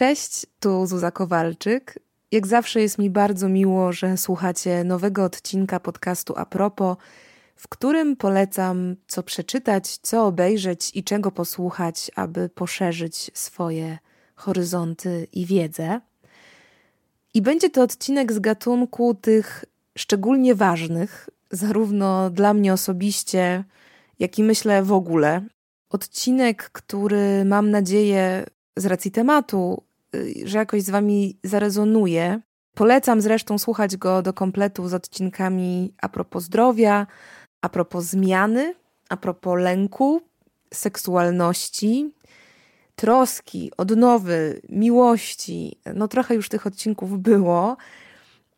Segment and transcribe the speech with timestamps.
[0.00, 1.98] Cześć, tu Zuza Kowalczyk.
[2.32, 6.96] Jak zawsze jest mi bardzo miło, że słuchacie nowego odcinka podcastu Apropo,
[7.56, 13.98] w którym polecam co przeczytać, co obejrzeć i czego posłuchać, aby poszerzyć swoje
[14.34, 16.00] horyzonty i wiedzę.
[17.34, 19.64] I będzie to odcinek z gatunku tych
[19.98, 23.64] szczególnie ważnych, zarówno dla mnie osobiście,
[24.18, 25.46] jak i myślę w ogóle.
[25.90, 29.89] Odcinek, który mam nadzieję z racji tematu,
[30.44, 32.40] że jakoś z Wami zarezonuje.
[32.74, 37.06] Polecam zresztą słuchać go do kompletu z odcinkami a propos zdrowia,
[37.62, 38.74] a propos zmiany,
[39.08, 40.22] a propos lęku,
[40.74, 42.10] seksualności,
[42.94, 45.80] troski, odnowy, miłości.
[45.94, 47.76] No trochę już tych odcinków było.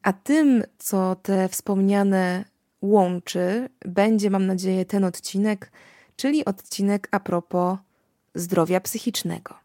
[0.02, 2.44] A tym, co te wspomniane
[2.82, 5.72] łączy, będzie, mam nadzieję, ten odcinek,
[6.16, 7.78] czyli odcinek a propos
[8.34, 9.61] zdrowia psychicznego.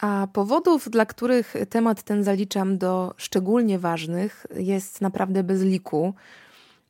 [0.00, 6.14] A powodów, dla których temat ten zaliczam do szczególnie ważnych, jest naprawdę bez liku.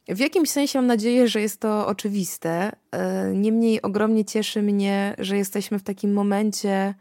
[0.09, 2.73] W jakimś sensie mam nadzieję, że jest to oczywiste.
[2.91, 6.95] E, niemniej ogromnie cieszy mnie, że jesteśmy w takim momencie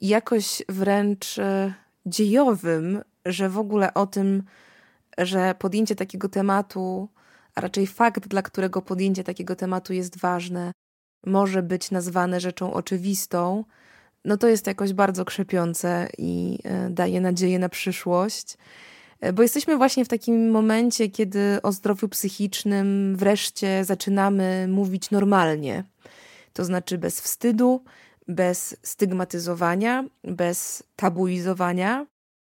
[0.00, 1.74] jakoś wręcz e,
[2.06, 4.42] dziejowym, że w ogóle o tym,
[5.18, 7.08] że podjęcie takiego tematu,
[7.54, 10.72] a raczej fakt, dla którego podjęcie takiego tematu jest ważne,
[11.26, 13.64] może być nazwane rzeczą oczywistą,
[14.26, 18.56] no to jest jakoś bardzo krzepiące i e, daje nadzieję na przyszłość.
[19.20, 25.84] E, bo jesteśmy właśnie w takim momencie, kiedy o zdrowiu psychicznym wreszcie zaczynamy mówić normalnie.
[26.52, 27.84] To znaczy bez wstydu,
[28.28, 32.06] bez stygmatyzowania, bez tabuizowania.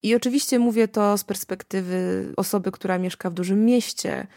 [0.04, 4.28] I oczywiście mówię to z perspektywy osoby, która mieszka w dużym mieście,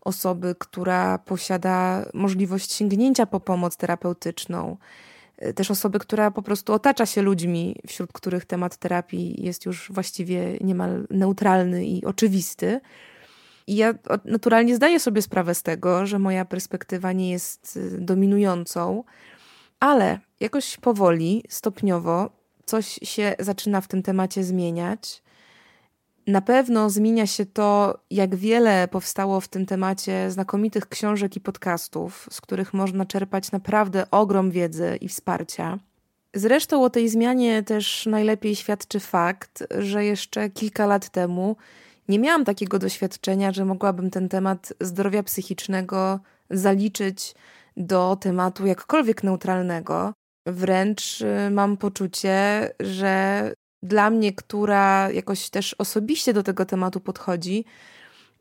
[0.00, 4.76] osoby, która posiada możliwość sięgnięcia po pomoc terapeutyczną,
[5.54, 10.58] też osoby, która po prostu otacza się ludźmi, wśród których temat terapii jest już właściwie
[10.60, 12.80] niemal neutralny i oczywisty.
[13.66, 13.94] I ja
[14.24, 19.04] naturalnie zdaję sobie sprawę z tego, że moja perspektywa nie jest y, dominującą,
[19.80, 22.30] ale jakoś powoli, stopniowo
[22.64, 25.22] coś się zaczyna w tym temacie zmieniać.
[26.28, 32.28] Na pewno zmienia się to, jak wiele powstało w tym temacie znakomitych książek i podcastów,
[32.30, 35.78] z których można czerpać naprawdę ogrom wiedzy i wsparcia.
[36.34, 41.56] Zresztą o tej zmianie też najlepiej świadczy fakt, że jeszcze kilka lat temu
[42.08, 47.34] nie miałam takiego doświadczenia, że mogłabym ten temat zdrowia psychicznego zaliczyć
[47.76, 50.12] do tematu jakkolwiek neutralnego.
[50.46, 53.52] Wręcz y, mam poczucie, że
[53.82, 57.64] dla mnie, która jakoś też osobiście do tego tematu podchodzi,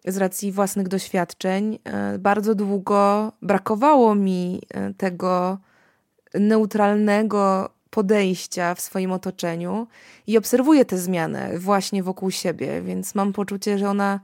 [0.06, 5.58] z racji własnych doświadczeń, e, bardzo długo brakowało mi e, tego
[6.34, 9.88] neutralnego podejścia w swoim otoczeniu
[10.28, 14.20] i obserwuję tę zmianę właśnie wokół siebie, więc mam poczucie, że ona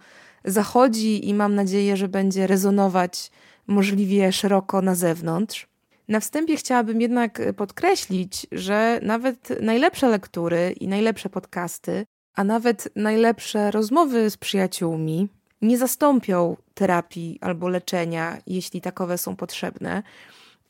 [0.46, 3.32] zachodzi i mam nadzieję, że będzie rezonować
[3.68, 5.73] możliwie szeroko na zewnątrz.
[6.08, 12.06] Na wstępie chciałabym jednak podkreślić, że nawet najlepsze lektury i najlepsze podcasty,
[12.36, 15.28] a nawet najlepsze rozmowy z przyjaciółmi
[15.62, 20.04] nie zastąpią terapii albo leczenia, jeśli takowe są potrzebne.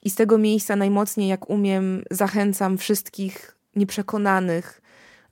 [0.04, 4.82] I z tego miejsca najmocniej, jak umiem, zachęcam wszystkich nieprzekonanych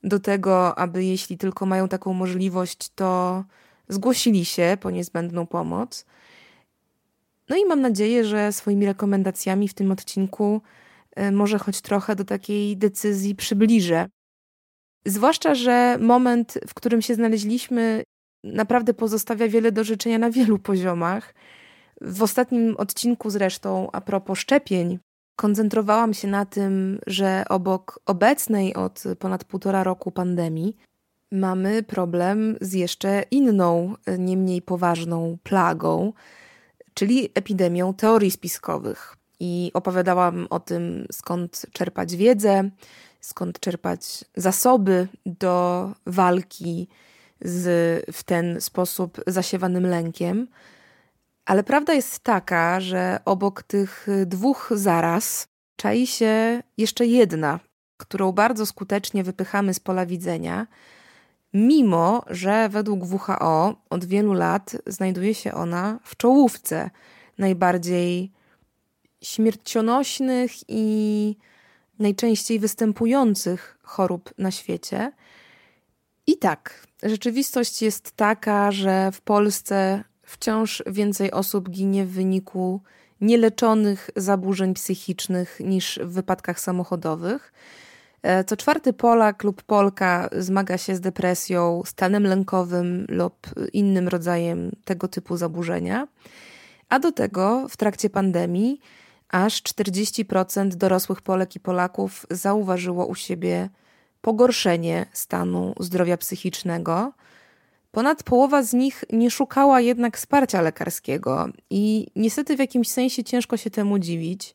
[0.04, 3.44] do tego, aby jeśli tylko mają taką możliwość, to
[3.88, 6.06] zgłosili się po niezbędną pomoc.
[7.48, 10.60] No i mam nadzieję, że swoimi rekomendacjami w tym odcinku
[11.16, 14.06] e, może choć trochę do takiej decyzji przybliżę.
[15.06, 18.02] Zwłaszcza, że moment, w którym się znaleźliśmy,
[18.44, 21.34] naprawdę pozostawia wiele do życzenia na wielu poziomach.
[22.00, 24.98] W ostatnim odcinku zresztą, a propos szczepień,
[25.36, 30.76] koncentrowałam się na tym, że obok obecnej od ponad półtora roku pandemii,
[31.32, 36.12] mamy problem z jeszcze inną, nie mniej poważną plagą,
[36.94, 39.16] czyli epidemią teorii spiskowych.
[39.40, 42.70] I opowiadałam o tym, skąd czerpać wiedzę,
[43.20, 46.88] skąd czerpać zasoby do walki
[47.40, 47.66] z
[48.16, 50.48] w ten sposób zasiewanym lękiem.
[51.44, 57.60] Ale prawda jest taka, że obok tych dwóch zaraz czai się jeszcze jedna,
[57.96, 60.66] którą bardzo skutecznie wypychamy z pola widzenia,
[61.54, 66.90] mimo że według WHO od wielu lat znajduje się ona w czołówce
[67.38, 68.32] najbardziej
[69.22, 71.36] śmiercionośnych i
[71.98, 75.12] najczęściej występujących chorób na świecie.
[76.26, 82.80] I tak, rzeczywistość jest taka, że w Polsce wciąż więcej osób ginie w wyniku
[83.20, 87.52] nieleczonych zaburzeń psychicznych niż w wypadkach samochodowych.
[88.22, 93.34] E, co czwarty Polak lub Polka zmaga się z depresją, stanem lękowym lub
[93.72, 96.08] innym rodzajem tego typu zaburzenia.
[96.88, 98.80] A do tego w trakcie pandemii
[99.28, 103.68] aż 40% dorosłych Polek i Polaków zauważyło u siebie
[104.20, 107.12] pogorszenie stanu zdrowia psychicznego.
[107.90, 113.56] Ponad połowa z nich nie szukała jednak wsparcia lekarskiego i niestety w jakimś sensie ciężko
[113.56, 114.54] się temu dziwić,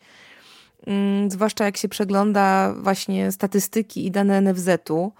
[1.28, 5.12] zwłaszcza jak się przegląda właśnie statystyki i dane NFZ-u.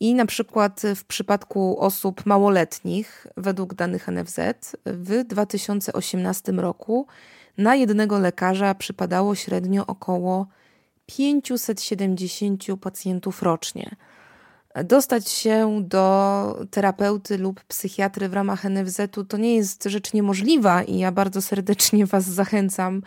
[0.00, 4.40] I na przykład w przypadku osób małoletnich, według danych NFZ,
[4.86, 7.06] w 2018 roku
[7.58, 10.46] na jednego lekarza przypadało średnio około
[11.06, 13.96] 570 pacjentów rocznie.
[14.84, 20.98] Dostać się do terapeuty lub psychiatry w ramach NFZ-u to nie jest rzecz niemożliwa i
[20.98, 23.02] ja bardzo serdecznie Was zachęcam.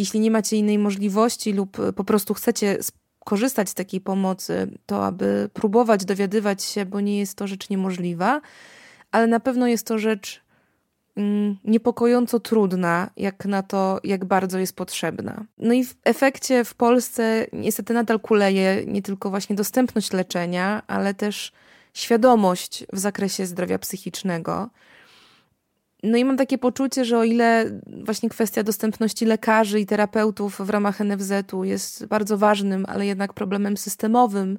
[0.00, 2.78] Jeśli nie macie innej możliwości lub po prostu chcecie
[3.24, 8.40] korzystać z takiej pomocy, to aby próbować dowiadywać się, bo nie jest to rzecz niemożliwa,
[9.10, 10.42] ale na pewno jest to rzecz
[11.16, 15.44] Mm, niepokojąco trudna, jak na to, jak bardzo jest potrzebna.
[15.58, 21.14] No i w efekcie w Polsce niestety nadal kuleje nie tylko właśnie dostępność leczenia, ale
[21.14, 21.52] też
[21.94, 24.70] świadomość w zakresie zdrowia psychicznego.
[26.02, 30.70] No i mam takie poczucie, że o ile właśnie kwestia dostępności lekarzy i terapeutów w
[30.70, 34.58] ramach NFZ-u jest bardzo ważnym, ale jednak problemem systemowym,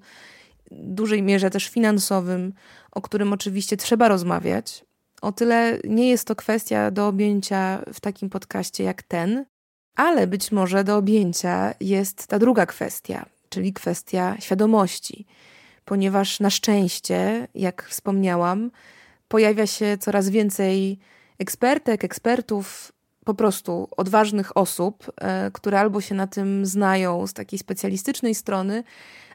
[0.71, 2.53] w dużej mierze też finansowym,
[2.91, 4.85] o którym oczywiście trzeba rozmawiać,
[5.21, 9.45] o tyle nie jest to kwestia do objęcia w takim podcaście jak ten,
[9.95, 15.25] ale być może do objęcia jest ta druga kwestia, czyli kwestia świadomości,
[15.85, 18.71] ponieważ na szczęście, jak wspomniałam,
[19.27, 20.99] pojawia się coraz więcej
[21.41, 22.91] ekspertek, ekspertów,
[23.25, 28.83] po prostu odważnych osób, e, które albo się na tym znają z takiej specjalistycznej strony,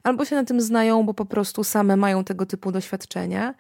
[0.03, 3.55] albo się na tym znają, bo po prostu same mają tego typu doświadczenia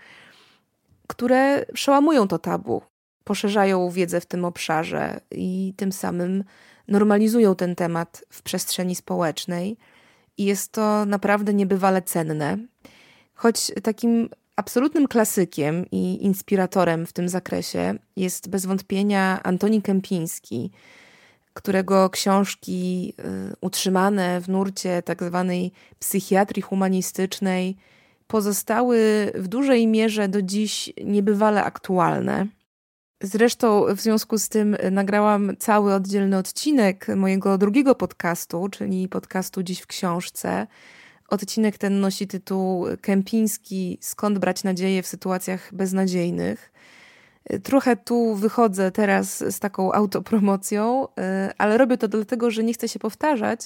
[1.07, 2.83] które przełamują to tabu,
[3.25, 6.45] poszerzają wiedzę w tym obszarze i tym samym
[6.89, 9.77] normalizują ten temat w przestrzeni społecznej.
[10.39, 12.59] I jest to naprawdę niebywale cenne.
[13.35, 20.71] Choć takim absolutnym klasykiem i inspiratorem w tym zakresie jest bez wątpienia Antoni Kępiński,
[21.55, 27.77] którego książki y, utrzymane w nurcie tak zwanej psychiatrii humanistycznej
[28.27, 32.47] pozostały w dużej mierze do dziś niebywale aktualne.
[33.23, 39.81] Zresztą w związku z tym nagrałam cały oddzielny odcinek mojego drugiego podcastu, czyli podcastu Dziś
[39.81, 40.67] w książce.
[41.29, 46.73] Odcinek ten nosi tytuł Kępiński Skąd brać nadzieję w sytuacjach beznadziejnych.
[47.63, 52.89] Trochę tu wychodzę teraz z taką autopromocją, e, ale robię to dlatego, że nie chcę
[52.89, 53.61] się powtarzać,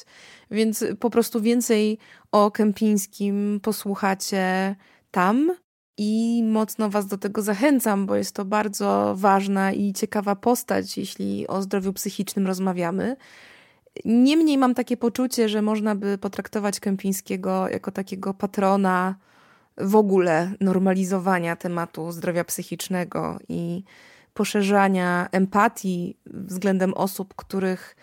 [0.50, 1.98] więc po prostu więcej
[2.32, 4.76] o Kępińskim posłuchacie
[5.10, 5.52] tam
[5.98, 11.46] i mocno Was do tego zachęcam, bo jest to bardzo ważna i ciekawa postać, jeśli
[11.48, 13.16] o zdrowiu psychicznym rozmawiamy.
[14.04, 19.14] Niemniej mam takie poczucie, że można by potraktować Kępińskiego jako takiego patrona
[19.78, 23.84] w ogóle normalizowania tematu zdrowia psychicznego i
[24.34, 27.96] poszerzania empatii względem osób, których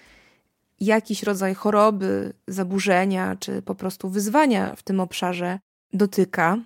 [0.79, 5.59] jakiś rodzaj choroby, zaburzenia czy po prostu wyzwania w tym obszarze
[5.93, 6.57] dotyka.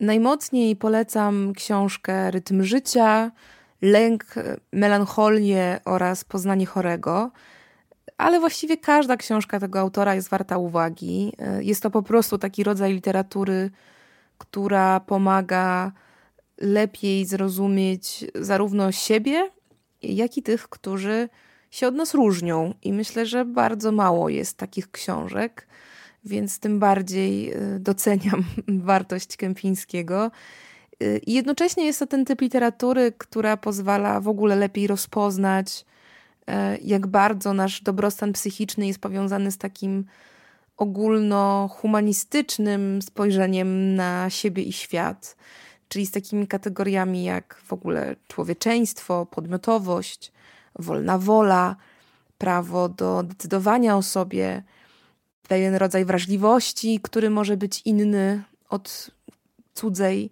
[0.00, 3.30] Najmocniej polecam książkę Rytm życia,
[3.82, 4.24] Lęk,
[4.72, 7.30] melancholię oraz Poznanie chorego.
[8.16, 11.32] Ale właściwie każda książka tego autora jest warta uwagi.
[11.60, 13.70] Jest to po prostu taki rodzaj literatury
[14.38, 15.92] która pomaga
[16.58, 19.50] lepiej zrozumieć zarówno siebie,
[20.02, 21.28] jak i tych, którzy
[21.70, 22.74] się od nas różnią.
[22.82, 25.68] I myślę, że bardzo mało jest takich książek,
[26.24, 30.30] więc tym bardziej y, doceniam wartość Kępińskiego.
[31.02, 35.93] Y, I jednocześnie jest to ten typ literatury, która pozwala w ogóle lepiej rozpoznać, y,
[36.82, 40.04] jak bardzo nasz dobrostan psychiczny jest powiązany z takim
[40.76, 45.36] ogólnohumanistycznym spojrzeniem na siebie i świat,
[45.88, 50.32] czyli z takimi kategoriami jak w ogóle człowieczeństwo, podmiotowość,
[50.78, 51.76] wolna wola,
[52.38, 54.62] prawo do decydowania o sobie,
[55.48, 59.10] pewien rodzaj wrażliwości, który może być inny od
[59.74, 60.30] cudzej.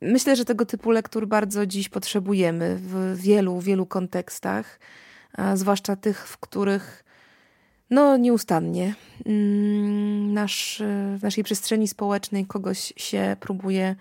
[0.00, 4.78] Myślę, że tego typu lektur bardzo dziś potrzebujemy w wielu, wielu kontekstach,
[5.54, 7.04] zwłaszcza tych, w których
[7.90, 8.94] no nieustannie
[9.26, 10.82] mm, nasz,
[11.18, 13.96] w naszej przestrzeni społecznej kogoś się próbuje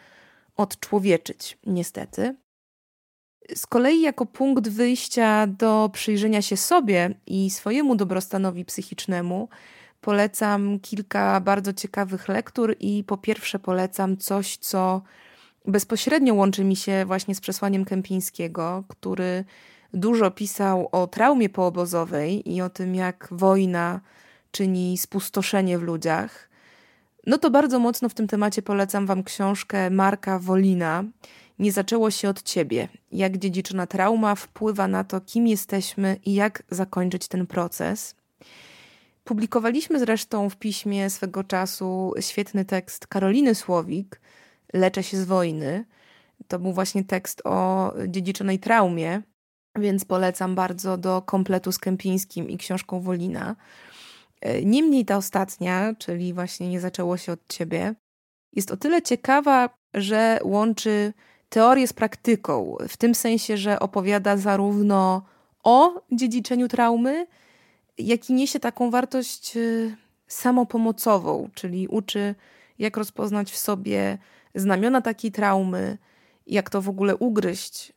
[0.55, 2.35] odczłowieczyć, niestety.
[3.55, 9.49] Z kolei, jako punkt wyjścia do przyjrzenia się sobie i swojemu dobrostanowi psychicznemu,
[10.01, 15.01] polecam kilka bardzo ciekawych lektur i po pierwsze polecam coś, co
[15.65, 19.45] bezpośrednio łączy mi się właśnie z przesłaniem Kępińskiego, który
[19.93, 24.01] dużo pisał o traumie poobozowej i o tym, jak wojna
[24.51, 26.49] czyni spustoszenie w ludziach.
[27.27, 31.03] No to bardzo mocno w tym temacie polecam Wam książkę Marka Wolina.
[31.59, 32.87] Nie zaczęło się od ciebie.
[33.11, 38.15] Jak dziedziczona trauma wpływa na to, kim jesteśmy i jak zakończyć ten proces.
[39.23, 44.21] Publikowaliśmy zresztą w piśmie swego czasu świetny tekst Karoliny Słowik,
[44.73, 45.85] Leczę się z wojny.
[46.47, 49.21] To był właśnie tekst o dziedziczonej traumie,
[49.75, 53.55] więc polecam bardzo do kompletu z Kępińskim i książką Wolina.
[54.63, 57.95] Niemniej ta ostatnia, czyli właśnie Nie zaczęło się od ciebie,
[58.53, 61.13] jest o tyle ciekawa, że łączy
[61.49, 65.21] teorię z praktyką, w tym sensie, że opowiada zarówno
[65.63, 67.27] o dziedziczeniu traumy,
[67.97, 69.95] jak i niesie taką wartość y,
[70.27, 72.35] samopomocową, czyli uczy,
[72.79, 74.17] jak rozpoznać w sobie
[74.55, 75.97] znamiona takiej traumy,
[76.47, 77.93] jak to w ogóle ugryźć,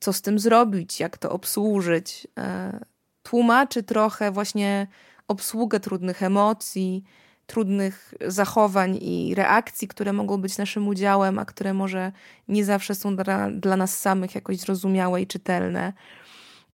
[0.00, 2.28] co z tym zrobić, jak to obsłużyć.
[2.38, 2.80] E,
[3.22, 4.86] tłumaczy trochę właśnie
[5.28, 7.04] obsługę trudnych emocji,
[7.46, 12.12] trudnych zachowań i reakcji, które mogą być naszym udziałem, a które może
[12.48, 15.92] nie zawsze są dla, dla nas samych jakoś zrozumiałe i czytelne.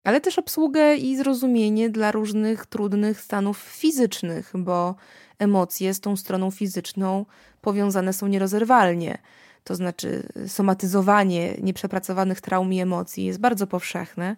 [0.04, 4.94] Ale też obsługę i zrozumienie dla różnych trudnych stanów fizycznych, bo
[5.38, 7.26] emocje z tą stroną fizyczną
[7.60, 9.18] powiązane są nierozerwalnie.
[9.64, 14.36] To znaczy, somatyzowanie nieprzepracowanych traum i emocji jest bardzo powszechne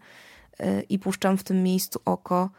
[0.58, 2.50] e, i puszczam w tym miejscu oko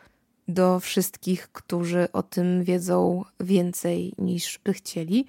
[0.48, 5.26] do wszystkich, którzy o tym wiedzą więcej niż by chcieli.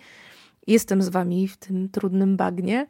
[0.66, 2.86] Jestem z Wami w tym trudnym bagnie.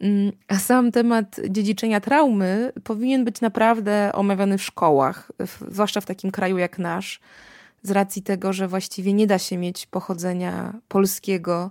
[0.00, 5.32] Mm, a sam temat dziedziczenia traumy powinien być naprawdę omawiany w szkołach,
[5.68, 7.20] zwłaszcza w takim kraju jak nasz,
[7.82, 11.70] z racji tego, że właściwie nie da się mieć pochodzenia polskiego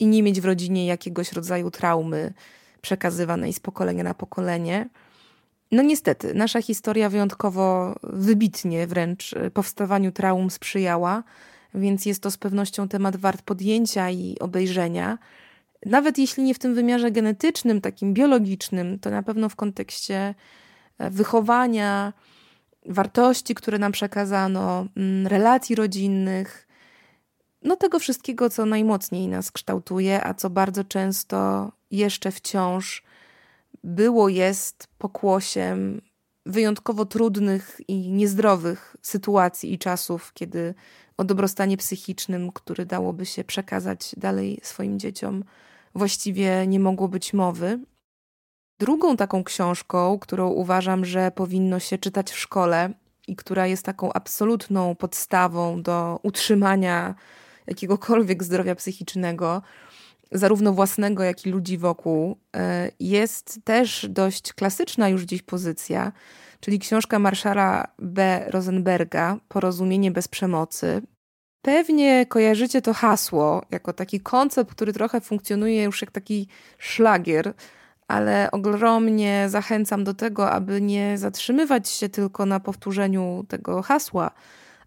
[0.00, 2.32] i nie mieć w rodzinie jakiegoś rodzaju traumy
[2.82, 4.88] przekazywanej z pokolenia na pokolenie.
[5.72, 11.22] No niestety, nasza historia wyjątkowo wybitnie wręcz powstawaniu traum sprzyjała,
[11.74, 15.18] więc jest to z pewnością temat wart podjęcia i obejrzenia.
[15.86, 20.34] Nawet jeśli nie w tym wymiarze genetycznym, takim biologicznym, to na pewno w kontekście
[20.98, 22.12] e, wychowania,
[22.86, 26.63] wartości, które nam przekazano, mm, relacji rodzinnych,
[27.64, 33.02] no tego wszystkiego, co najmocniej nas kształtuje, a co bardzo często jeszcze wciąż
[33.84, 36.00] było, jest pokłosiem
[36.46, 40.74] wyjątkowo trudnych i niezdrowych sytuacji i czasów, kiedy
[41.16, 45.44] o dobrostanie psychicznym, który dałoby się przekazać dalej swoim dzieciom,
[45.94, 47.80] właściwie nie mogło być mowy.
[48.78, 52.92] Drugą taką książką, którą uważam, że powinno się czytać w szkole
[53.28, 57.14] i która jest taką absolutną podstawą do utrzymania
[57.66, 59.62] jakiegokolwiek zdrowia psychicznego,
[60.32, 66.12] zarówno własnego, jak i ludzi wokół, e, jest też dość klasyczna już dziś pozycja,
[66.60, 68.44] czyli książka Marszala B.
[68.48, 71.02] Rosenberga Porozumienie bez przemocy.
[71.62, 77.54] Pewnie kojarzycie to hasło jako taki koncept, który trochę funkcjonuje już jak taki szlagier,
[78.08, 84.30] ale ogromnie zachęcam do tego, aby nie zatrzymywać się tylko na powtórzeniu tego hasła,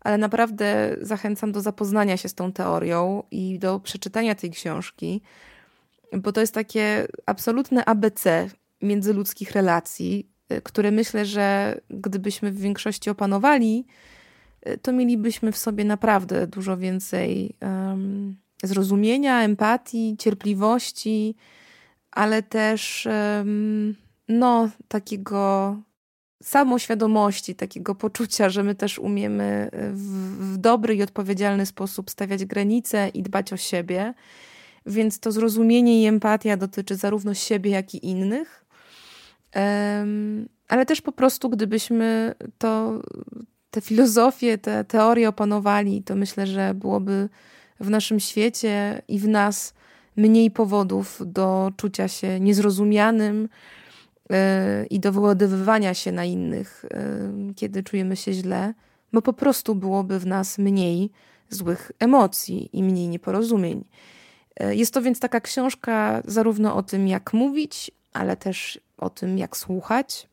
[0.08, 5.22] ale naprawdę zachęcam do zapoznania się z tą teorią i do przeczytania tej książki,
[6.14, 8.50] bo to jest takie absolutne ABC
[8.82, 10.30] międzyludzkich relacji,
[10.64, 13.86] które myślę, że gdybyśmy w większości opanowali,
[14.82, 21.36] to mielibyśmy w sobie naprawdę dużo więcej um, zrozumienia, empatii, cierpliwości,
[22.12, 23.96] ale też um,
[24.28, 25.76] no, takiego
[26.44, 33.10] samoświadomości, takiego poczucia, że my też umiemy w, w dobry i odpowiedzialny sposób stawiać granice
[33.10, 34.14] i dbać o siebie.
[34.86, 38.66] Więc to zrozumienie i empatia dotyczy zarówno siebie, jak i innych.
[40.68, 43.02] Ale też po prostu, gdybyśmy to,
[43.72, 47.30] te filozofie, te teorie opanowali, to myślę, że byłoby
[47.80, 49.74] w naszym świecie i w nas
[50.16, 53.50] mniej powodów do czucia się niezrozumianym
[54.90, 56.86] i do wyładowywania się na innych,
[57.48, 58.74] yy, kiedy czujemy się źle,
[59.14, 61.12] bo po prostu byłoby w nas mniej
[61.50, 63.86] złych emocji i mniej nieporozumień.
[64.60, 69.38] Yy, jest to więc taka książka zarówno o tym, jak mówić, ale też o tym,
[69.38, 70.30] jak słuchać,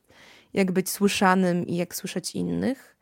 [0.53, 2.95] jak być słyszanym i jak słyszeć innych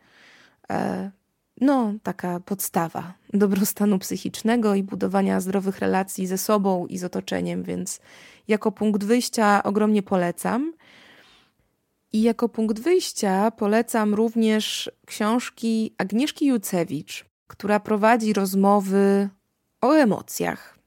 [1.61, 7.99] no, taka podstawa dobrostanu psychicznego i budowania zdrowych relacji ze sobą i z otoczeniem, więc
[8.47, 10.73] jako punkt wyjścia ogromnie polecam.
[12.13, 19.29] I jako punkt wyjścia polecam również książki Agnieszki Jucewicz, która prowadzi rozmowy
[19.81, 20.79] o emocjach.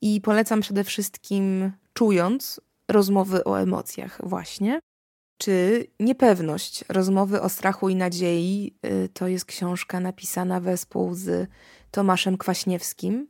[0.00, 4.80] I polecam przede wszystkim czując rozmowy o emocjach, właśnie.
[5.38, 11.50] Czy niepewność, rozmowy o strachu i nadziei y, to jest książka napisana wespół z
[11.90, 13.28] Tomaszem Kwaśniewskim.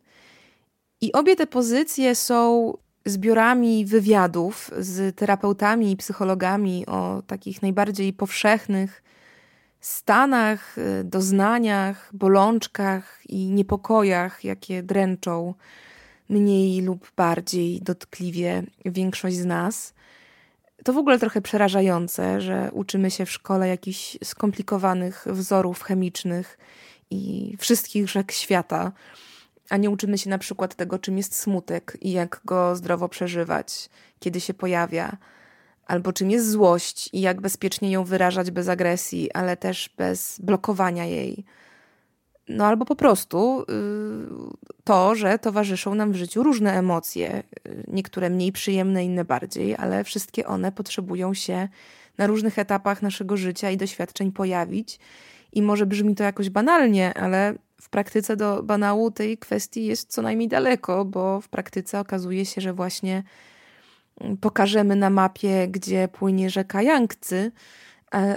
[1.00, 2.72] I obie te pozycje są
[3.04, 9.02] zbiorami wywiadów z terapeutami i psychologami o takich najbardziej powszechnych
[9.80, 15.54] stanach, y, doznaniach, bolączkach i niepokojach, jakie dręczą
[16.28, 19.94] mniej lub bardziej dotkliwie większość z nas.
[20.84, 26.58] To w ogóle trochę przerażające, że uczymy się w szkole jakichś skomplikowanych wzorów chemicznych
[27.10, 28.92] i wszystkich rzek świata,
[29.70, 33.90] a nie uczymy się na przykład tego, czym jest smutek i jak go zdrowo przeżywać,
[34.20, 35.16] kiedy się pojawia,
[35.86, 41.04] albo czym jest złość i jak bezpiecznie ją wyrażać bez agresji, ale też bez blokowania
[41.04, 41.44] jej.
[42.48, 43.64] No albo po prostu y,
[44.84, 50.04] to, że towarzyszą nam w życiu różne emocje, y, niektóre mniej przyjemne, inne bardziej, ale
[50.04, 51.68] wszystkie one potrzebują się
[52.18, 54.98] na różnych etapach naszego życia i doświadczeń pojawić.
[55.52, 60.22] I może brzmi to jakoś banalnie, ale w praktyce do banału tej kwestii jest co
[60.22, 63.22] najmniej daleko, bo w praktyce okazuje się, że właśnie
[64.20, 67.50] mm, pokażemy na mapie, gdzie płynie rzeka Yangtze,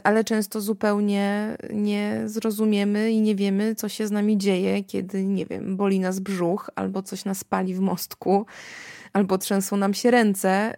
[0.03, 5.45] ale często zupełnie nie zrozumiemy i nie wiemy, co się z nami dzieje, kiedy, nie
[5.45, 8.45] wiem, boli nas brzuch, albo coś nas pali w mostku,
[9.13, 10.73] albo trzęsą nam się ręce,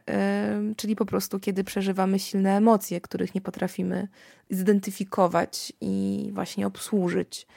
[0.77, 4.07] czyli po prostu kiedy przeżywamy silne emocje, których nie potrafimy
[4.49, 7.47] zidentyfikować i właśnie obsłużyć.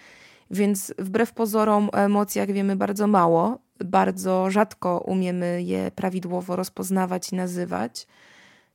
[0.50, 7.36] Więc wbrew pozorom o emocjach wiemy bardzo mało, bardzo rzadko umiemy je prawidłowo rozpoznawać i
[7.36, 8.06] nazywać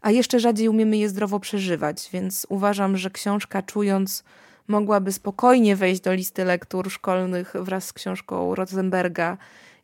[0.02, 4.24] a jeszcze rzadziej umiemy je zdrowo przeżywać, więc uważam, że książka Czując
[4.68, 9.38] mogłaby spokojnie wejść do listy lektur szkolnych wraz z książką Rosenberga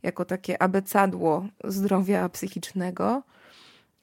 [0.03, 3.23] jako takie abecadło zdrowia psychicznego.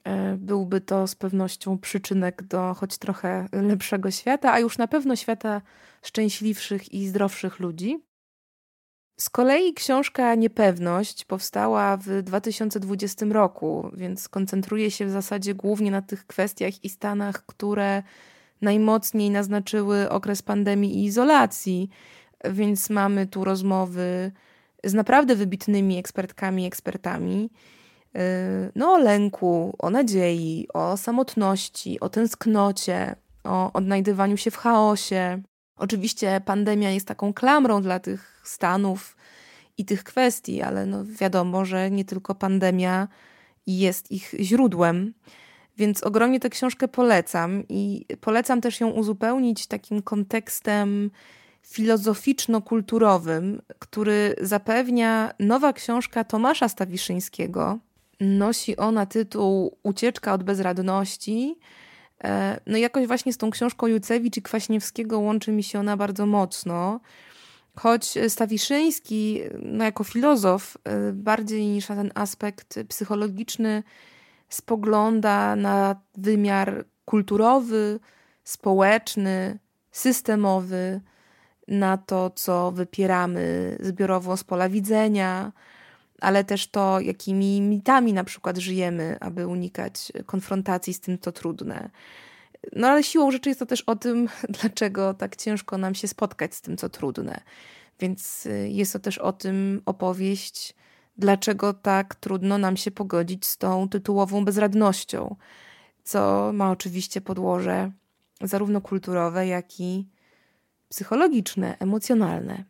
[0.03, 5.15] E, byłby to z pewnością przyczynek do choć trochę lepszego świata, a już na pewno
[5.15, 5.61] świata
[6.01, 8.03] szczęśliwszych i zdrowszych ludzi.
[9.17, 16.01] Z kolei książka Niepewność powstała w 2020 roku, więc koncentruje się w zasadzie głównie na
[16.01, 18.03] tych kwestiach i stanach, które
[18.61, 21.89] najmocniej naznaczyły okres pandemii i izolacji.
[22.43, 24.31] Więc mamy tu rozmowy
[24.83, 27.49] z naprawdę wybitnymi ekspertkami i ekspertami.
[28.13, 28.21] Yy,
[28.75, 35.41] no, o lęku, o nadziei, o samotności, o tęsknocie, o odnajdywaniu się w chaosie.
[35.77, 39.17] Oczywiście pandemia jest taką klamrą dla tych stanów
[39.77, 43.07] i tych kwestii, ale no wiadomo, że nie tylko pandemia
[43.67, 45.13] jest ich źródłem.
[45.77, 51.11] Więc ogromnie tę książkę polecam i polecam też ją uzupełnić takim kontekstem
[51.63, 57.79] filozoficzno-kulturowym, który zapewnia nowa książka Tomasza Stawiszyńskiego.
[58.19, 61.55] Nosi ona tytuł Ucieczka od bezradności.
[62.23, 66.25] E, no jakoś właśnie z tą książką Jucewicz i Kwaśniewskiego łączy mi się ona bardzo
[66.25, 66.99] mocno.
[67.75, 70.77] Choć Stawiszyński, no jako filozof,
[71.09, 73.83] y, bardziej niż na ten aspekt psychologiczny,
[74.49, 77.99] spogląda na wymiar kulturowy,
[78.43, 79.59] społeczny,
[79.91, 81.01] systemowy,
[81.67, 85.51] na to, co wypieramy zbiorowo z pola widzenia,
[86.21, 91.89] ale też to, jakimi mitami na przykład żyjemy, aby unikać konfrontacji z tym, co trudne.
[92.71, 94.29] No ale siłą rzeczy jest to też o tym,
[94.61, 97.41] dlaczego tak ciężko nam się spotkać z tym, co trudne.
[97.99, 100.75] Więc y, jest to też o tym opowieść,
[101.17, 105.35] dlaczego tak trudno nam się pogodzić z tą tytułową bezradnością,
[106.03, 107.91] co ma oczywiście podłoże
[108.41, 110.07] zarówno kulturowe, jak i
[110.89, 112.63] psychologiczne, emocjonalne.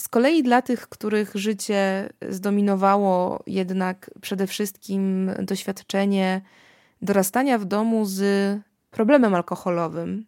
[0.00, 6.40] Z kolei dla tych, których życie zdominowało jednak przede wszystkim doświadczenie
[7.02, 8.22] dorastania w domu z
[8.90, 10.26] problemem alkoholowym,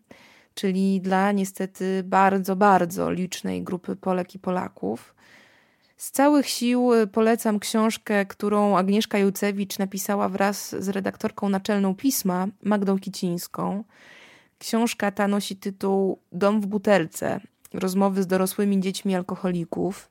[0.54, 5.14] czyli dla niestety bardzo, bardzo licznej grupy Polek i Polaków.
[5.96, 12.98] Z całych sił polecam książkę, którą Agnieszka Jucewicz napisała wraz z redaktorką naczelną pisma Magdą
[12.98, 13.84] Kicińską.
[14.58, 17.40] Książka ta nosi tytuł Dom w butelce
[17.74, 20.08] rozmowy z dorosłymi dziećmi alkoholików.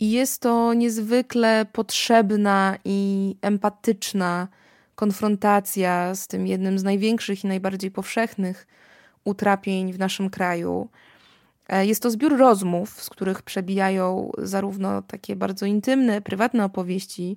[0.00, 4.48] I jest to niezwykle potrzebna i empatyczna
[4.96, 8.66] konfrontacja z tym jednym z największych i najbardziej powszechnych
[9.24, 10.88] utrapień w naszym kraju.
[11.68, 17.36] E, jest to zbiór rozmów, z których przebijają zarówno takie bardzo intymne, prywatne opowieści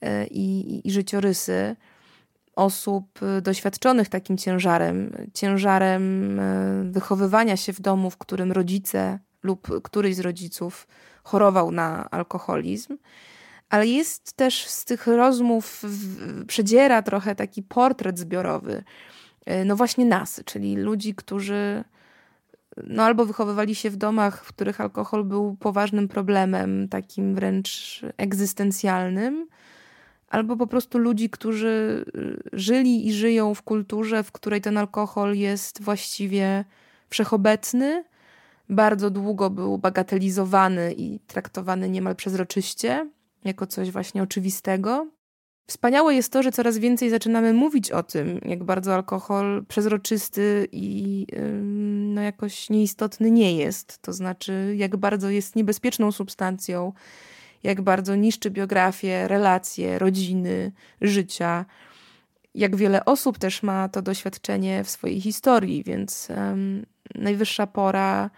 [0.00, 1.76] e, i, i życiorysy
[2.56, 10.14] osób doświadczonych takim ciężarem, ciężarem e, wychowywania się w domu, w którym rodzice lub któryś
[10.14, 10.86] z rodziców
[11.24, 12.96] chorował na alkoholizm.
[13.70, 15.82] Ale jest też z tych rozmów,
[16.46, 18.84] przedziera trochę taki portret zbiorowy.
[19.46, 21.84] E, no właśnie nas, czyli ludzi, którzy
[22.84, 29.46] no albo wychowywali się w domach, w których alkohol był poważnym problemem, takim wręcz egzystencjalnym,
[30.28, 35.34] albo po prostu ludzi, którzy y, żyli i żyją w kulturze, w której ten alkohol
[35.34, 36.64] jest właściwie
[37.10, 38.04] wszechobecny,
[38.68, 43.10] bardzo długo był bagatelizowany i traktowany niemal przezroczyście,
[43.46, 45.06] jako coś właśnie oczywistego.
[45.68, 51.26] Wspaniałe jest to, że coraz więcej zaczynamy mówić o tym, jak bardzo alkohol przezroczysty i
[52.14, 53.98] no, jakoś nieistotny nie jest.
[53.98, 56.92] To znaczy, jak bardzo jest niebezpieczną substancją,
[57.62, 61.64] jak bardzo niszczy biografię, relacje, rodziny, życia.
[62.54, 66.28] Jak wiele osób też ma to doświadczenie w swojej historii, więc
[67.14, 68.30] najwyższa pora,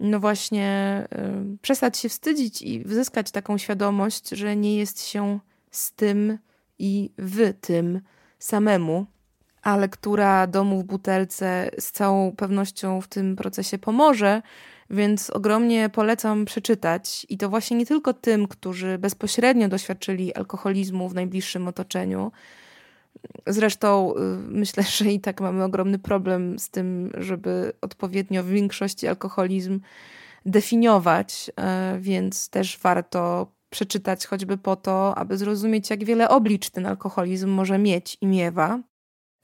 [0.00, 5.38] no właśnie, um, przestać się wstydzić i zyskać taką świadomość, że nie jest się
[5.70, 6.38] z tym
[6.78, 8.00] i w tym
[8.38, 9.06] samemu.
[9.62, 14.42] A lektura domu w butelce z całą pewnością w tym procesie pomoże,
[14.90, 21.14] więc ogromnie polecam przeczytać i to właśnie nie tylko tym, którzy bezpośrednio doświadczyli alkoholizmu w
[21.14, 22.32] najbliższym otoczeniu.
[23.46, 29.08] Zresztą y, myślę, że i tak mamy ogromny problem z tym, żeby odpowiednio w większości
[29.08, 29.80] alkoholizm
[30.46, 31.50] definiować,
[31.96, 37.50] y, więc też warto przeczytać choćby po to, aby zrozumieć, jak wiele oblicz ten alkoholizm
[37.50, 38.80] może mieć i miewa.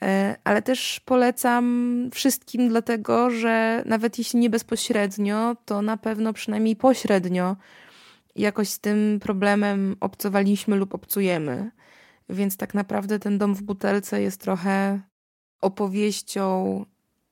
[0.03, 6.77] E, ale też polecam wszystkim, dlatego że nawet jeśli nie bezpośrednio, to na pewno przynajmniej
[6.77, 7.57] pośrednio
[8.37, 11.71] jakoś z tym problemem obcowaliśmy lub obcujemy.
[12.29, 15.01] Więc tak naprawdę ten dom w butelce jest trochę
[15.61, 16.85] opowieścią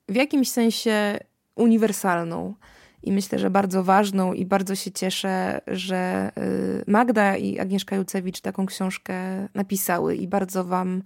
[0.09, 1.19] w jakimś sensie
[1.57, 2.55] uniwersalną.
[3.03, 8.41] I myślę, że bardzo ważną i bardzo się cieszę, że y, Magda i Agnieszka Jucewicz
[8.41, 11.03] taką książkę napisały i bardzo Wam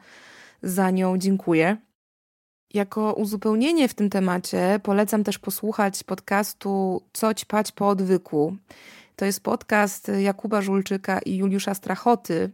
[0.63, 1.77] za nią dziękuję.
[2.75, 8.57] Jako uzupełnienie w tym temacie polecam też posłuchać podcastu Co ćpać po odwyku.
[9.17, 12.51] To jest podcast Jakuba Żulczyka i Juliusza Strachoty.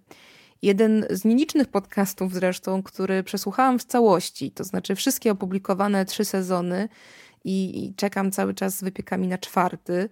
[0.63, 6.89] Jeden z nielicznych podcastów zresztą, który przesłuchałam w całości, to znaczy wszystkie opublikowane trzy sezony
[7.45, 10.09] i, i czekam cały czas z wypiekami na czwarty.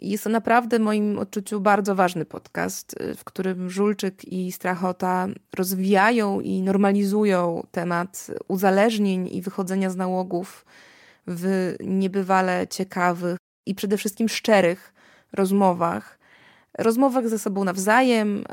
[0.00, 6.40] Jest to naprawdę w moim odczuciu bardzo ważny podcast, w którym Żulczyk i Strachota rozwijają
[6.40, 10.64] i normalizują temat uzależnień i wychodzenia z nałogów
[11.26, 14.94] w niebywale ciekawych i przede wszystkim szczerych
[15.32, 16.18] rozmowach.
[16.78, 18.44] Rozmowach ze sobą nawzajem, y,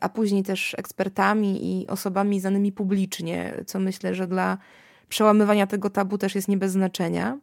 [0.00, 4.58] a później też ekspertami i osobami znanymi publicznie, co myślę, że dla
[5.08, 7.38] przełamywania tego tabu też jest nie bez znaczenia.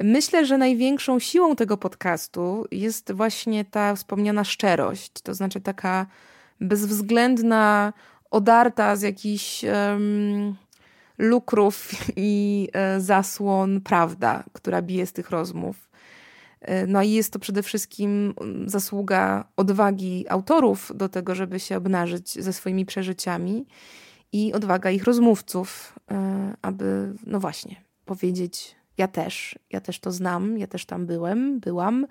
[0.00, 6.06] Myślę, że największą siłą tego podcastu jest właśnie ta wspomniana szczerość, to znaczy taka
[6.60, 7.92] bezwzględna,
[8.30, 10.56] odarta z jakichś um,
[11.18, 15.87] lukrów i e, zasłon prawda, która bije z tych rozmów.
[16.60, 21.76] E, no i jest to przede wszystkim mm, zasługa odwagi autorów do tego, żeby się
[21.76, 23.66] obnażyć ze swoimi przeżyciami
[24.32, 30.58] i odwaga ich rozmówców, e, aby, no właśnie, powiedzieć: Ja też, ja też to znam,
[30.58, 32.06] ja też tam byłem, byłam.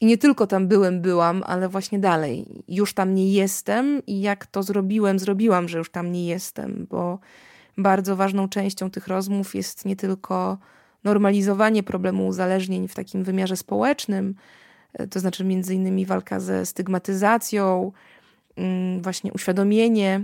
[0.00, 2.64] I nie tylko tam byłem, byłam, ale właśnie dalej.
[2.68, 7.18] Już tam nie jestem i jak to zrobiłem, zrobiłam, że już tam nie jestem, bo
[7.78, 10.58] bardzo ważną częścią tych rozmów jest nie tylko
[11.04, 14.34] normalizowanie problemu uzależnień w takim wymiarze społecznym,
[14.92, 17.92] e, to znaczy między innymi walka ze stygmatyzacją,
[18.56, 20.20] mm, właśnie uświadomienie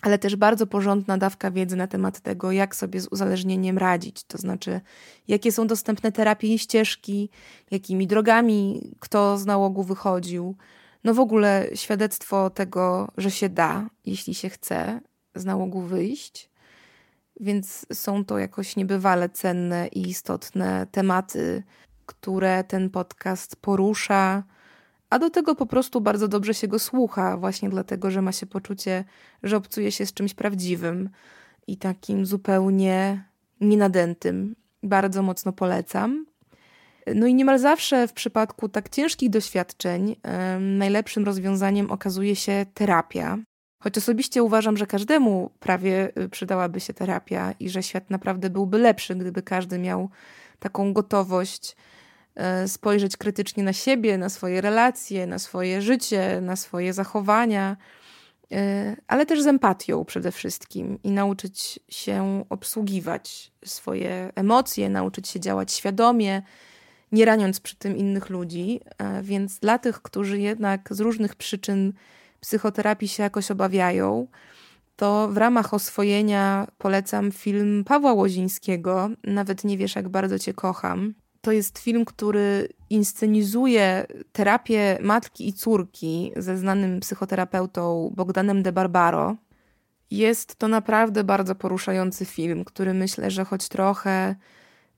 [0.00, 4.24] ale też bardzo porządna dawka wiedzy na temat tego, jak sobie z uzależnieniem radzić.
[4.24, 4.80] To znaczy,
[5.28, 7.30] jakie są dostępne terapie i ścieżki,
[7.70, 10.56] jakimi drogami kto z nałogu wychodził.
[11.04, 15.00] No w ogóle świadectwo tego, że się da, jeśli się chce,
[15.34, 16.49] z nałogu wyjść.
[17.40, 21.62] Więc są to jakoś niebywale cenne i istotne tematy,
[22.06, 24.42] które ten podcast porusza
[25.10, 28.46] a do tego po prostu bardzo dobrze się go słucha, właśnie dlatego, że ma się
[28.46, 29.04] poczucie,
[29.42, 31.10] że obcuje się z czymś prawdziwym
[31.66, 33.24] i takim zupełnie
[33.60, 34.56] nienadętym.
[34.82, 36.26] Bardzo mocno polecam.
[37.14, 40.16] No i niemal zawsze w przypadku tak ciężkich doświadczeń
[40.60, 43.38] najlepszym rozwiązaniem okazuje się terapia.
[43.80, 48.78] Choć osobiście uważam, że każdemu prawie y, przydałaby się terapia i że świat naprawdę byłby
[48.78, 50.10] lepszy, gdyby każdy miał
[50.58, 51.76] taką gotowość
[52.34, 57.76] E, spojrzeć krytycznie na siebie, na swoje relacje, na swoje życie, na swoje zachowania,
[58.52, 65.40] e, ale też z empatią przede wszystkim i nauczyć się obsługiwać swoje emocje, nauczyć się
[65.40, 66.42] działać świadomie
[67.12, 68.80] nie raniąc przy tym innych ludzi.
[69.22, 71.92] Więc dla tych, którzy jednak z różnych przyczyn
[72.40, 74.26] psychoterapii się jakoś obawiają,
[74.96, 81.14] to w ramach oswojenia polecam film Pawła Łozińskiego, Nawet nie wiesz, jak bardzo cię kocham.
[81.40, 89.36] To jest film, który inscenizuje terapię matki i córki ze znanym psychoterapeutą Bogdanem de Barbaro.
[90.10, 94.34] Jest to naprawdę bardzo poruszający film, który myślę, że choć trochę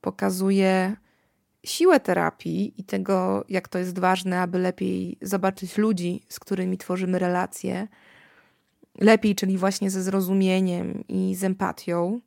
[0.00, 0.96] pokazuje
[1.66, 7.18] siłę terapii i tego, jak to jest ważne, aby lepiej zobaczyć ludzi, z którymi tworzymy
[7.18, 7.88] relacje.
[9.00, 12.20] Lepiej, czyli właśnie ze zrozumieniem i z empatią.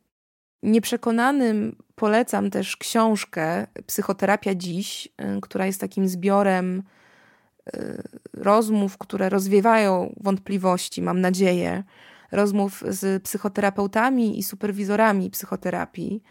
[0.64, 6.84] Nieprzekonanym polecam też książkę Psychoterapia Dziś, y, która jest takim zbiorem
[7.76, 11.84] y, rozmów, które rozwiewają wątpliwości, mam nadzieję,
[12.32, 16.24] rozmów z psychoterapeutami i superwizorami psychoterapii.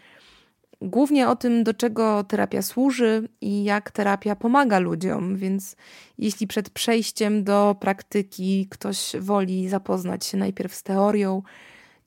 [0.85, 5.75] Głównie o tym, do czego terapia służy i jak terapia pomaga ludziom, więc
[6.17, 11.41] jeśli przed przejściem do praktyki ktoś woli zapoznać się najpierw z teorią,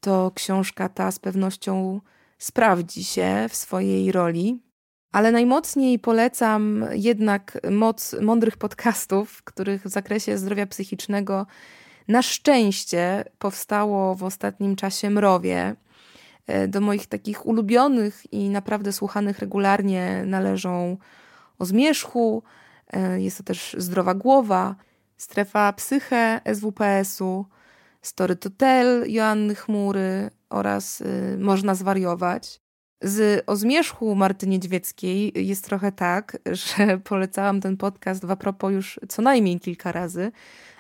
[0.01, 2.01] to książka ta z pewnością
[2.39, 4.63] sprawdzi się w swojej roli.
[5.13, 11.47] Ale najmocniej polecam jednak moc mądrych podcastów, których w zakresie zdrowia psychicznego
[12.09, 15.77] na szczęście powstało w ostatnim czasie mrowie.
[16.49, 20.97] E, do moich takich ulubionych i naprawdę słuchanych regularnie należą
[21.59, 22.43] o zmierzchu,
[22.93, 24.77] e, jest to też zdrowa głowa,
[25.17, 27.47] strefa psyche SWPS-u,
[28.03, 32.61] Story Totel Joanny Chmury oraz y, Można zwariować.
[33.01, 36.39] Z o zmierzchu Marty Niedźwieckiej jest trochę tak,
[36.77, 40.33] że polecałam ten podcast w apropos już co najmniej kilka razy,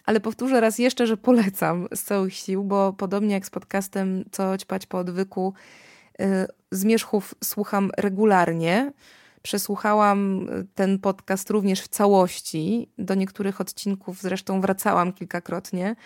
[0.04, 4.58] ale powtórzę raz jeszcze, że polecam z całych sił, bo podobnie jak z podcastem Co
[4.58, 5.54] ćpać po odwyku,
[6.20, 6.24] y,
[6.70, 8.92] zmierzchów słucham regularnie.
[9.42, 12.88] Przesłuchałam ten podcast również w całości.
[12.98, 15.96] Do niektórych odcinków zresztą wracałam kilkakrotnie.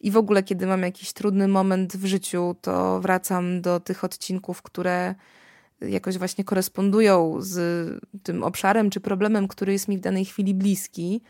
[0.00, 4.62] I w ogóle, kiedy mam jakiś trudny moment w życiu, to wracam do tych odcinków,
[4.62, 5.14] które
[5.80, 7.58] jakoś właśnie korespondują z
[8.22, 11.20] tym obszarem czy problemem, który jest mi w danej chwili bliski.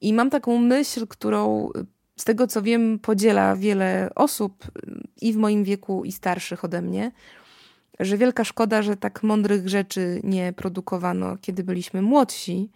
[0.00, 1.70] I mam taką myśl, którą
[2.16, 4.64] z tego co wiem, podziela wiele osób
[5.20, 7.12] i w moim wieku, i starszych ode mnie,
[8.00, 12.70] że wielka szkoda, że tak mądrych rzeczy nie produkowano, kiedy byliśmy młodsi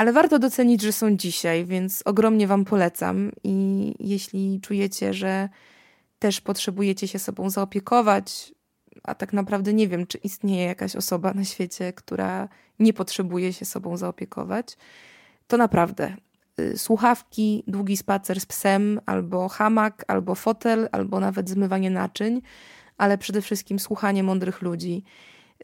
[0.00, 3.32] ale warto docenić, że są dzisiaj, więc ogromnie Wam polecam.
[3.44, 5.48] I jeśli czujecie, że
[6.18, 8.52] też potrzebujecie się sobą zaopiekować,
[9.02, 12.48] a tak naprawdę nie wiem, czy istnieje jakaś osoba na świecie, która
[12.78, 14.76] nie potrzebuje się sobą zaopiekować,
[15.46, 16.16] to naprawdę.
[16.60, 22.42] Y, słuchawki, długi spacer z psem, albo hamak, albo fotel, albo nawet zmywanie naczyń,
[22.98, 25.04] ale przede wszystkim słuchanie mądrych ludzi.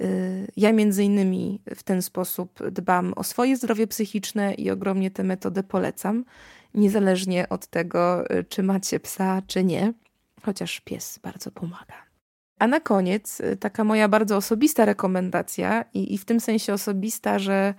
[0.00, 5.24] Y, ja między innymi w ten sposób dbam o swoje zdrowie psychiczne i ogromnie tę
[5.24, 6.24] metodę polecam,
[6.74, 9.92] niezależnie od tego, y, czy macie psa, czy nie,
[10.42, 12.05] chociaż pies bardzo pomaga.
[12.58, 17.38] A na koniec y, taka moja bardzo osobista rekomendacja i, i w tym sensie osobista,
[17.38, 17.74] że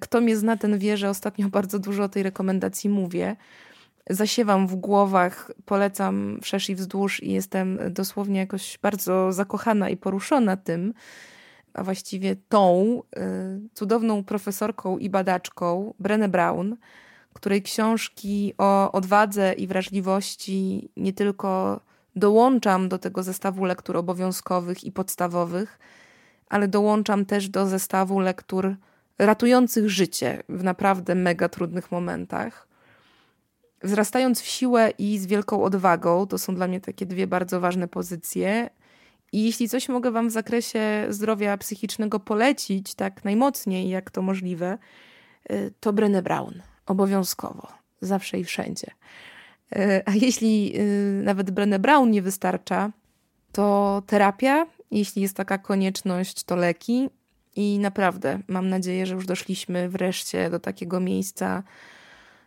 [0.00, 3.36] kto mnie zna, ten wie, że ostatnio bardzo dużo o tej rekomendacji mówię.
[4.10, 10.56] Zasiewam w głowach, polecam wszerz i wzdłuż i jestem dosłownie jakoś bardzo zakochana i poruszona
[10.56, 10.94] tym,
[11.74, 13.20] a właściwie tą y,
[13.74, 16.76] cudowną profesorką i badaczką Brené Brown,
[17.32, 21.80] której książki o odwadze i wrażliwości nie tylko
[22.16, 25.78] dołączam do tego zestawu lektur obowiązkowych i podstawowych,
[26.48, 28.76] ale dołączam też do zestawu lektur
[29.18, 32.68] ratujących życie w naprawdę mega trudnych momentach.
[33.82, 37.88] Wzrastając w siłę i z wielką odwagą, to są dla mnie takie dwie bardzo ważne
[37.88, 38.70] pozycje.
[39.32, 44.78] I jeśli coś mogę Wam w zakresie zdrowia psychicznego polecić, tak najmocniej jak to możliwe,
[45.50, 46.62] y, to Brené Brown.
[46.86, 47.68] Obowiązkowo.
[48.00, 48.90] Zawsze i wszędzie.
[49.76, 52.90] Y, a jeśli y, nawet Brené Brown nie wystarcza,
[53.52, 54.66] to terapia.
[54.90, 57.10] Jeśli jest taka konieczność, to leki.
[57.56, 61.62] I naprawdę mam nadzieję, że już doszliśmy wreszcie do takiego miejsca,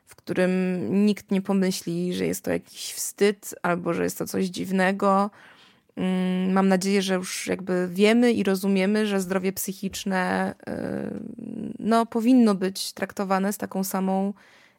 [0.06, 0.52] w którym
[1.06, 5.30] nikt nie pomyśli, że jest to jakiś wstyd albo że jest to coś dziwnego
[5.98, 10.74] Mm, mam nadzieję, że już jakby wiemy i rozumiemy, że zdrowie psychiczne y,
[11.80, 14.34] no, powinno być traktowane z taką samą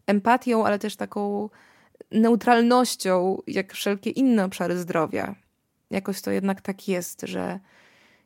[0.07, 1.49] empatią, ale też taką
[2.11, 5.35] neutralnością, jak wszelkie inne obszary zdrowia.
[5.91, 7.61] Jakoś to jednak tak jest, że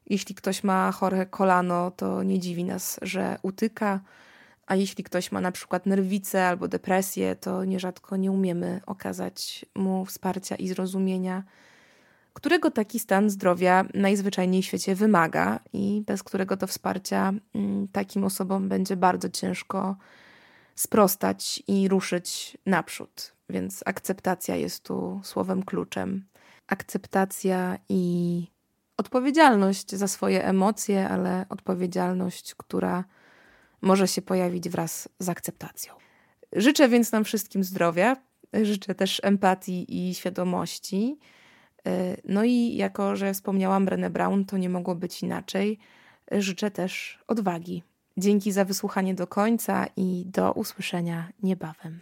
[0.07, 4.01] jeśli ktoś ma chore kolano, to nie dziwi nas, że utyka,
[4.67, 10.05] a jeśli ktoś ma na przykład nerwicę albo depresję, to nierzadko nie umiemy okazać mu
[10.05, 11.43] wsparcia i zrozumienia
[12.33, 18.25] którego taki stan zdrowia najzwyczajniej w świecie wymaga i bez którego to wsparcia mm, takim
[18.25, 19.97] osobom będzie bardzo ciężko
[20.75, 23.32] sprostać i ruszyć naprzód.
[23.49, 26.25] Więc akceptacja jest tu słowem kluczem.
[26.67, 28.47] Akceptacja i
[28.97, 33.05] odpowiedzialność za swoje emocje, ale odpowiedzialność, która
[33.83, 35.95] może się pojawić wraz z akceptacją.
[36.53, 38.17] Życzę więc nam wszystkim zdrowia,
[38.63, 41.19] życzę też empatii i świadomości.
[42.25, 45.79] No i jako, że wspomniałam Brené Brown, to nie mogło być inaczej.
[46.33, 47.83] Życzę też odwagi.
[48.17, 52.01] Dzięki za wysłuchanie do końca i do usłyszenia niebawem.